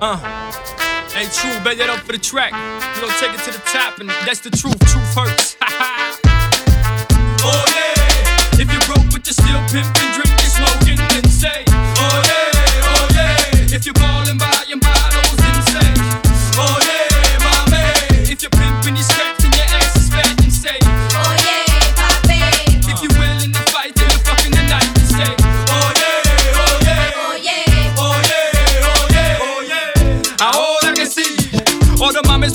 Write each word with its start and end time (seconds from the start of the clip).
Uh. 0.00 0.16
Hey, 1.12 1.26
true, 1.28 1.52
bet 1.62 1.76
that 1.76 1.90
up 1.90 1.98
for 2.06 2.12
the 2.12 2.18
track. 2.18 2.52
You 2.96 3.02
don't 3.02 3.12
take 3.18 3.34
it 3.34 3.44
to 3.44 3.52
the 3.52 3.62
top, 3.66 3.98
and 3.98 4.08
that's 4.24 4.40
the 4.40 4.48
truth. 4.48 4.78
Truth 4.86 5.14
hurts. 5.14 5.56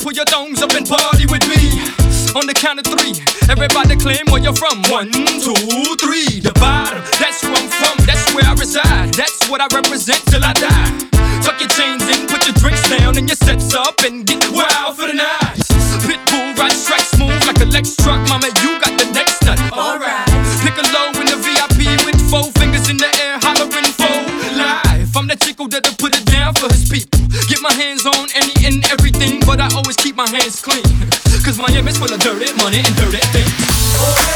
Put 0.06 0.14
your 0.14 0.24
thongs 0.26 0.62
up 0.62 0.70
and 0.78 0.86
party 0.88 1.26
with 1.26 1.42
me. 1.50 1.82
On 2.38 2.46
the 2.46 2.54
count 2.54 2.78
of 2.78 2.86
three, 2.86 3.10
everybody 3.50 3.96
claim 3.96 4.22
where 4.30 4.40
you're 4.40 4.54
from. 4.54 4.78
One, 4.86 5.10
two, 5.10 5.50
three. 5.98 6.38
The 6.38 6.52
bottom, 6.62 7.02
that's 7.18 7.42
where 7.42 7.58
I'm 7.58 7.66
from, 7.66 8.06
that's 8.06 8.32
where 8.32 8.44
I 8.46 8.54
reside. 8.54 9.14
That's 9.14 9.50
what 9.50 9.60
I 9.60 9.66
represent 9.74 9.95
my 27.68 27.74
hands 27.74 28.06
on 28.06 28.28
any 28.34 28.54
and 28.64 28.84
everything, 28.92 29.40
but 29.40 29.60
I 29.60 29.68
always 29.74 29.96
keep 29.96 30.14
my 30.14 30.28
hands 30.28 30.62
clean. 30.62 30.82
Cause 31.44 31.58
Miami's 31.58 31.98
full 31.98 32.12
of 32.12 32.20
dirty 32.20 32.52
money 32.62 32.78
and 32.78 32.96
dirty 32.96 33.18
things. 33.32 34.35